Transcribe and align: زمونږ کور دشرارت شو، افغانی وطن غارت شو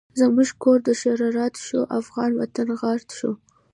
زمونږ 0.19 0.49
کور 0.61 0.77
دشرارت 0.89 1.55
شو، 1.67 1.79
افغانی 1.99 2.35
وطن 2.39 2.67
غارت 2.79 3.09
شو 3.17 3.31